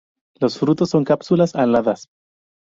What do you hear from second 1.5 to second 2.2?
aladas.